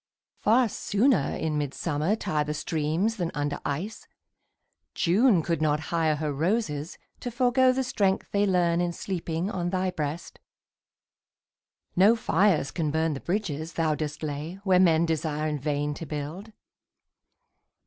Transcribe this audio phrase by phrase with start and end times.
[0.39, 4.07] Far sooner in midsummer tire The streams than under ice.
[4.95, 9.69] June could not hire Her roses to forego the strength they learn In sleeping on
[9.69, 10.39] thy breast.
[11.95, 16.07] No fires can burn The bridges thou dost lay where men desire In vain to
[16.07, 16.51] build.